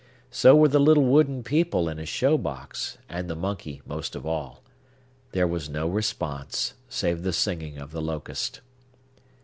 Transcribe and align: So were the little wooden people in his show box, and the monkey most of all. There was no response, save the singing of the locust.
So 0.31 0.55
were 0.55 0.67
the 0.67 0.79
little 0.79 1.03
wooden 1.05 1.43
people 1.43 1.87
in 1.87 1.99
his 1.99 2.09
show 2.09 2.35
box, 2.35 2.97
and 3.07 3.29
the 3.29 3.35
monkey 3.35 3.83
most 3.85 4.15
of 4.15 4.25
all. 4.25 4.63
There 5.31 5.45
was 5.45 5.69
no 5.69 5.87
response, 5.87 6.73
save 6.89 7.21
the 7.21 7.31
singing 7.31 7.77
of 7.77 7.91
the 7.91 8.01
locust. 8.01 8.61